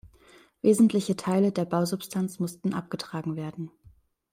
Wesentliche 0.63 1.15
Teile 1.15 1.51
der 1.51 1.65
Bausubstanz 1.65 2.39
mussten 2.39 2.73
abgetragen 2.73 3.35
werden. 3.35 3.69